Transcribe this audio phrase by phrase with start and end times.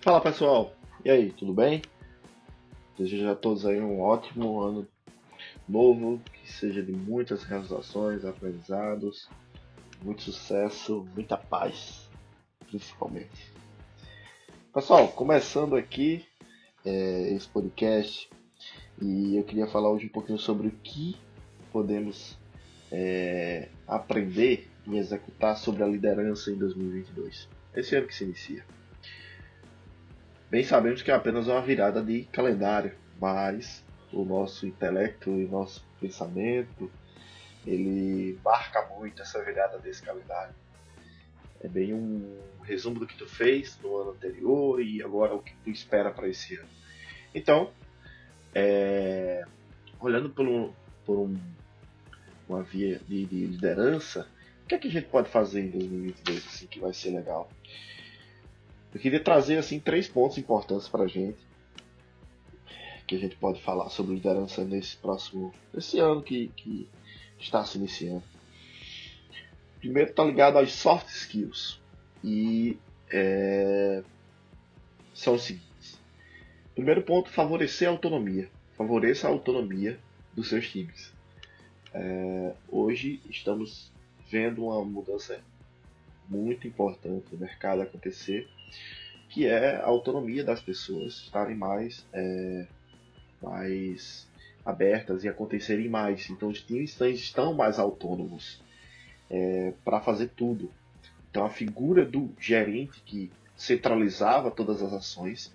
[0.00, 0.72] Fala pessoal,
[1.04, 1.82] e aí, tudo bem?
[2.96, 4.86] Desejo a todos aí um ótimo ano
[5.68, 9.28] novo, que seja de muitas realizações, aprendizados,
[10.00, 12.08] muito sucesso, muita paz,
[12.68, 13.52] principalmente.
[14.72, 16.24] Pessoal, começando aqui
[16.84, 18.30] é, esse podcast,
[19.02, 21.16] e eu queria falar hoje um pouquinho sobre o que
[21.72, 22.38] podemos
[22.92, 27.48] é, aprender e executar sobre a liderança em 2022.
[27.74, 28.64] Esse ano que se inicia.
[30.50, 35.84] Bem sabemos que é apenas uma virada de calendário, mas o nosso intelecto e nosso
[36.00, 36.90] pensamento
[37.66, 40.54] ele marca muito essa virada desse calendário.
[41.60, 45.52] É bem um resumo do que tu fez no ano anterior e agora o que
[45.64, 46.68] tu espera para esse ano.
[47.34, 47.70] Então,
[48.54, 49.44] é,
[50.00, 50.72] olhando por, um,
[51.04, 51.36] por um,
[52.48, 54.26] uma via de, de, liderança,
[54.64, 57.50] o que é que a gente pode fazer em 2022 assim, que vai ser legal?
[58.92, 61.38] Eu queria trazer assim três pontos importantes para a gente
[63.08, 66.86] que a gente pode falar sobre liderança nesse próximo esse ano que, que
[67.40, 68.22] está se iniciando.
[69.78, 71.80] Primeiro está ligado aos soft skills
[72.22, 72.76] e
[73.10, 74.02] é,
[75.14, 75.98] são os seguintes.
[76.74, 78.50] Primeiro ponto, favorecer a autonomia.
[78.76, 79.98] Favoreça a autonomia
[80.34, 81.12] dos seus times.
[81.94, 83.90] É, hoje estamos
[84.30, 85.40] vendo uma mudança
[86.28, 88.46] muito importante no mercado acontecer
[89.28, 92.66] que é a autonomia das pessoas estarem mais, é,
[93.42, 94.26] mais
[94.64, 96.28] abertas e acontecerem mais.
[96.30, 98.62] Então os times estão mais autônomos
[99.30, 100.70] é, para fazer tudo.
[101.30, 105.52] Então a figura do gerente que centralizava todas as ações,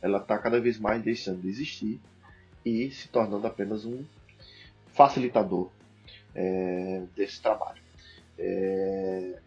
[0.00, 2.00] ela está cada vez mais deixando de existir
[2.64, 4.04] e se tornando apenas um
[4.92, 5.70] facilitador
[6.34, 7.80] é, desse trabalho.
[8.38, 9.38] É,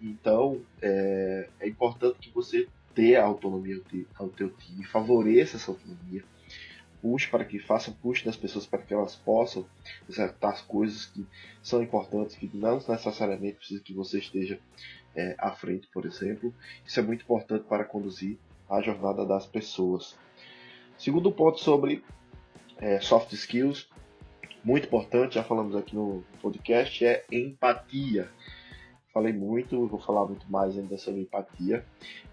[0.00, 3.80] então é, é importante que você dê a autonomia
[4.16, 6.24] ao teu time, favoreça essa autonomia,
[7.00, 9.64] puxe para que faça puxe das pessoas para que elas possam
[10.08, 11.24] executar as coisas que
[11.62, 14.58] são importantes, que não necessariamente precisa que você esteja
[15.14, 16.52] é, à frente, por exemplo.
[16.84, 18.38] Isso é muito importante para conduzir
[18.68, 20.18] a jornada das pessoas.
[20.96, 22.04] Segundo ponto sobre
[22.78, 23.88] é, soft skills,
[24.64, 28.28] muito importante, já falamos aqui no podcast, é empatia
[29.18, 31.84] falei muito, vou falar muito mais ainda sobre empatia,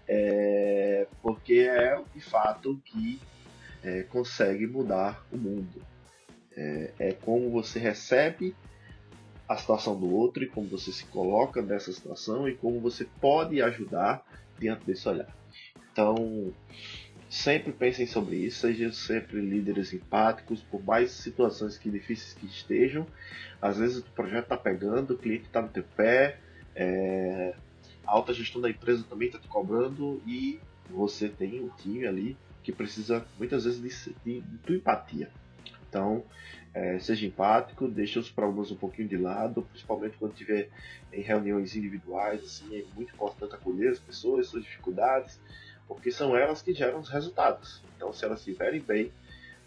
[0.06, 3.20] é, porque é de fato que
[3.82, 5.82] é, consegue mudar o mundo.
[6.56, 8.54] É, é, como você recebe
[9.48, 13.60] a situação do outro e como você se coloca nessa situação e como você pode
[13.60, 14.24] ajudar
[14.56, 15.28] diante desse olhar.
[15.92, 16.52] Então,
[17.28, 23.06] sempre pensem sobre isso, sejam sempre líderes empáticos, por mais situações que difíceis que estejam.
[23.60, 26.38] Às vezes o projeto está pegando, o cliente está no teu pé,
[26.76, 27.54] é,
[28.06, 30.60] a alta gestão da empresa também está te cobrando e
[30.90, 33.80] você tem um time ali que precisa muitas vezes
[34.24, 35.30] de, de, de empatia.
[35.88, 36.22] Então,
[36.74, 40.68] é, seja empático, deixe os problemas um pouquinho de lado, principalmente quando estiver
[41.12, 42.44] em reuniões individuais.
[42.44, 45.40] Assim, é muito importante acolher as pessoas, suas dificuldades,
[45.88, 47.82] porque são elas que geram os resultados.
[47.96, 49.10] Então, se elas estiverem bem,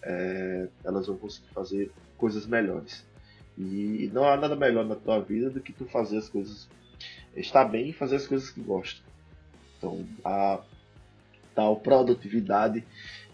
[0.03, 3.03] é, elas vão conseguir fazer coisas melhores.
[3.58, 6.70] E não há nada melhor na tua vida do que tu fazer as coisas
[7.36, 9.02] estar bem e fazer as coisas que gosta.
[9.78, 10.62] Então, a
[11.56, 12.86] tal produtividade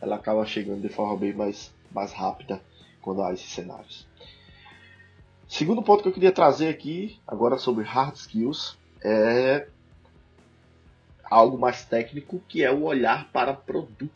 [0.02, 2.62] ela acaba chegando de forma bem mais, mais rápida
[3.02, 4.08] quando há esses cenários.
[5.48, 9.68] Segundo ponto que eu queria trazer aqui, agora sobre hard skills, é
[11.24, 14.10] algo mais técnico que é o olhar para produto.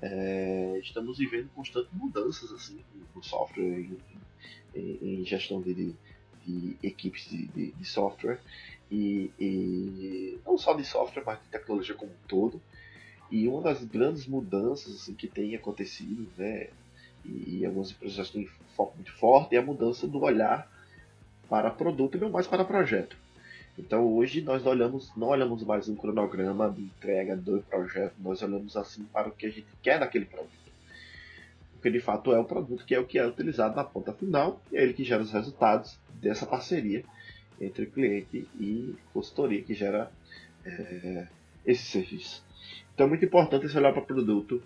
[0.00, 2.80] É, estamos vivendo constantes mudanças assim
[3.14, 3.98] no software, em,
[4.74, 5.94] em, em gestão de,
[6.48, 8.38] de equipes de, de, de software
[8.90, 12.60] e, e, não só de software, mas de tecnologia como um todo.
[13.30, 16.68] E uma das grandes mudanças assim, que tem acontecido, né,
[17.24, 20.70] e, e algumas empresas têm foco muito forte, é a mudança do olhar
[21.48, 23.16] para produto e não mais para projeto.
[23.78, 28.42] Então hoje nós não olhamos, não olhamos mais um cronograma de entrega do projeto, nós
[28.42, 30.57] olhamos assim para o que a gente quer naquele produto.
[31.78, 34.60] Porque de fato é o produto que é o que é utilizado na ponta final
[34.72, 37.04] e é ele que gera os resultados dessa parceria
[37.60, 40.10] entre cliente e consultoria que gera
[40.64, 41.28] é,
[41.64, 42.44] esse serviço.
[42.92, 44.60] Então é muito importante esse olhar para o produto,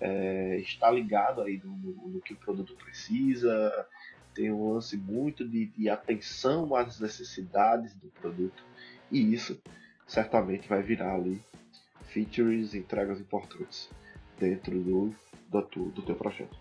[0.00, 3.86] é, estar ligado aí no, no, no, que o produto precisa,
[4.34, 8.64] tem um lance muito de, de atenção às necessidades do produto
[9.12, 9.60] e isso
[10.06, 11.42] certamente vai virar ali
[12.08, 13.90] features, entregas importantes
[14.38, 15.14] dentro do,
[15.48, 16.56] do, do teu projeto.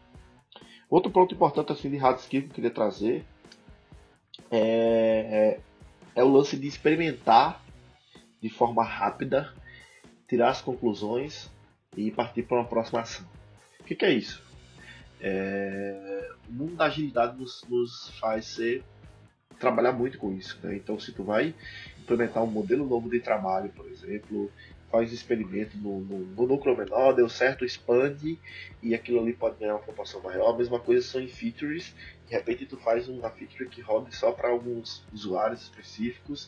[0.90, 3.26] Outro ponto importante assim de hard skill que eu queria trazer
[4.52, 5.60] é, é,
[6.16, 7.64] é o lance de experimentar
[8.42, 9.54] de forma rápida,
[10.28, 11.50] tirar as conclusões
[11.96, 13.26] e partir para uma próxima ação.
[13.80, 14.44] O que, que é isso?
[15.22, 16.30] É...
[16.50, 18.84] O mundo da agilidade nos, nos faz ser
[19.60, 20.60] trabalhar muito com isso.
[20.62, 20.76] Né?
[20.76, 21.56] Então, se tu vai
[22.02, 24.52] implementar um modelo novo de trabalho, por exemplo,
[24.94, 28.38] faz experimento no, no, no, núcleo menor, deu certo, expande
[28.80, 30.54] e aquilo ali pode ganhar uma proporção maior.
[30.54, 31.96] A mesma coisa são em features,
[32.28, 36.48] de repente tu faz uma feature que rode só para alguns usuários específicos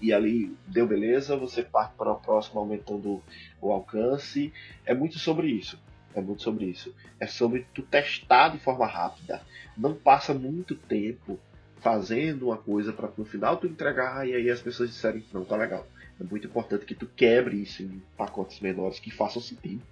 [0.00, 3.22] e ali deu beleza, você parte para o próximo aumentando
[3.60, 4.50] o alcance.
[4.86, 5.78] É muito sobre isso.
[6.14, 6.94] É muito sobre isso.
[7.20, 9.42] É sobre tu testar de forma rápida.
[9.76, 11.38] Não passa muito tempo
[11.82, 15.56] fazendo uma coisa para no final tu entregar e aí as pessoas disserem não tá
[15.56, 15.86] legal
[16.22, 19.82] é muito importante que tu quebre isso em pacotes menores que façam sentido,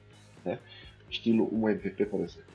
[0.44, 0.58] né?
[1.10, 2.50] Estilo um MVP, por exemplo.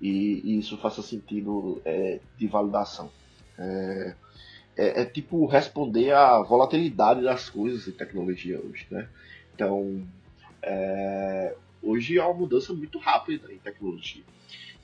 [0.00, 3.10] E, e isso faça sentido é, de validação.
[3.58, 4.14] É,
[4.76, 9.08] é, é, tipo responder à volatilidade das coisas em tecnologia hoje, né?
[9.54, 10.02] Então,
[10.62, 14.22] é, hoje há uma mudança muito rápida em tecnologia.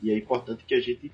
[0.02, 1.10] E é importante que a gente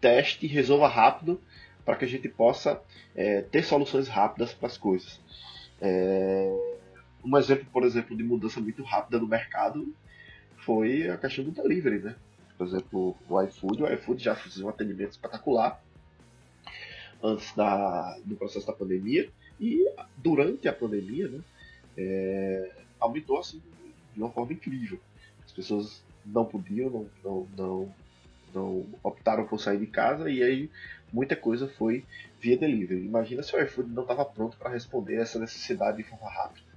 [0.00, 1.40] teste e resolva rápido
[1.84, 2.80] para que a gente possa
[3.14, 5.20] é, ter soluções rápidas para as coisas.
[5.80, 6.78] É...
[7.24, 9.92] Um exemplo, por exemplo, de mudança muito rápida no mercado
[10.58, 12.16] foi a questão do delivery, né?
[12.56, 15.82] Por exemplo, o iFood, o iFood já fez um atendimento espetacular
[17.22, 19.28] antes da, do processo da pandemia
[19.60, 19.84] e
[20.16, 21.40] durante a pandemia, né?
[21.96, 22.70] É...
[22.98, 23.60] aumentou assim
[24.14, 25.00] de uma forma incrível.
[25.44, 27.94] As pessoas não podiam, não, não, não,
[28.54, 30.70] não optaram por sair de casa e aí
[31.12, 32.04] muita coisa foi
[32.40, 33.04] via delivery.
[33.04, 36.72] Imagina se o iFood não estava pronto para responder essa necessidade de forma rápida.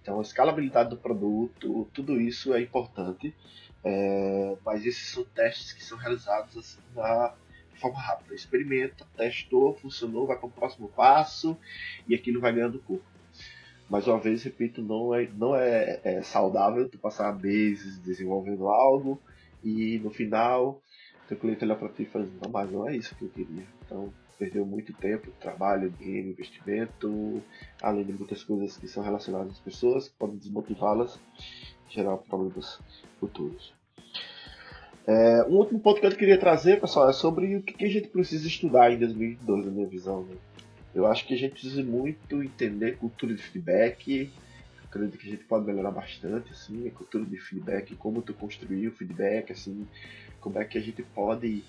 [0.00, 3.34] Então, a escalabilidade do produto, tudo isso é importante,
[3.82, 7.34] é, mas esses são testes que são realizados assim, na,
[7.72, 8.34] de forma rápida.
[8.34, 11.56] Experimenta, testou, funcionou, vai para o próximo passo
[12.08, 13.04] e aquilo vai ganhando corpo.
[13.88, 19.20] Mais uma vez, repito, não é, não é, é saudável tu passar meses desenvolvendo algo
[19.62, 20.82] e no final
[21.28, 23.64] teu cliente olhar para ti e fala, não, mas não é isso que eu queria.
[23.84, 27.42] Então, perdeu muito tempo, trabalho, dinheiro, investimento,
[27.80, 31.18] além de muitas coisas que são relacionadas às pessoas, que podem desmotivá-las,
[31.88, 32.78] gerar problemas
[33.18, 33.72] futuros.
[35.06, 38.08] É, um último ponto que eu queria trazer, pessoal, é sobre o que a gente
[38.08, 40.22] precisa estudar em 2022, na minha visão.
[40.22, 40.36] Né?
[40.94, 44.32] Eu acho que a gente precisa muito entender cultura de feedback.
[44.84, 48.88] acredito que a gente pode melhorar bastante, assim, a cultura de feedback, como tu construir
[48.88, 49.86] o feedback, assim,
[50.44, 51.64] como é que a gente pode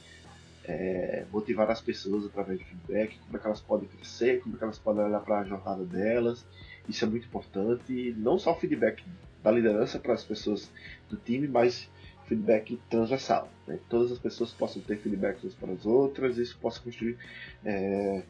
[0.66, 4.57] é, motivar as pessoas através de feedback, como é que elas podem crescer, como é
[4.57, 6.45] que elas podem olhar para a jornada delas.
[6.89, 9.01] Isso é muito importante, não só o feedback
[9.42, 10.69] da liderança para as pessoas
[11.10, 11.89] do time, mas
[12.25, 13.50] feedback transversal.
[13.66, 13.80] Né?
[13.88, 17.18] Todas as pessoas possam ter feedback umas para as outras, e isso possa construir
[17.63, 18.24] é,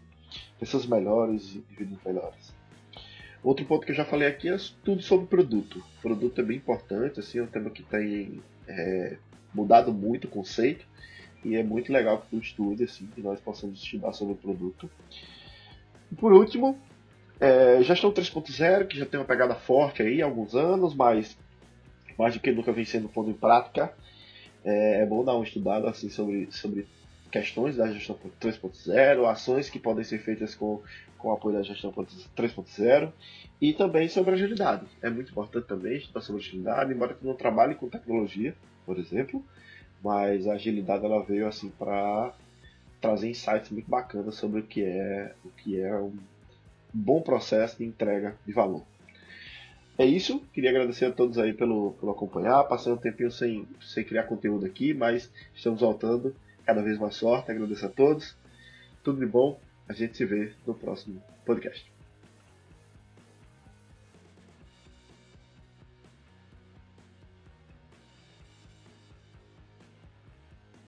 [0.59, 2.53] pessoas melhores e indivíduos melhores.
[3.43, 5.83] Outro ponto que eu já falei aqui é tudo sobre produto.
[6.03, 9.17] Produto é bem importante, assim, é um tema que tem é,
[9.55, 10.85] mudado muito o conceito
[11.43, 14.89] e é muito legal que tu estude, assim, que nós possamos estudar sobre o produto.
[16.11, 16.77] E por último,
[17.39, 21.37] é, gestão 3.0, que já tem uma pegada forte aí há alguns anos, mas
[22.17, 23.93] mais do que nunca vem sendo pondo em prática.
[24.63, 26.87] É, é bom dar uma estudada assim, sobre, sobre
[27.35, 30.81] questões da gestão 3.0, ações que podem ser feitas com,
[31.17, 33.11] com o apoio da gestão 3.0
[33.59, 34.85] e também sobre agilidade.
[35.01, 39.43] É muito importante também estudar sobre agilidade, embora tu não trabalhe com tecnologia, por exemplo,
[40.01, 42.33] mas a agilidade ela veio assim para
[43.01, 46.13] trazer insights muito bacanas sobre o que é o que é um
[46.93, 48.83] bom processo de entrega de valor.
[49.97, 52.63] É isso, queria agradecer a todos aí pelo, pelo acompanhar.
[52.63, 56.33] Passei um tempinho sem, sem criar conteúdo aqui, mas estamos voltando.
[56.65, 58.35] Cada vez mais sorte, agradeço a todos.
[59.03, 61.94] Tudo de bom, a gente se vê no próximo podcast.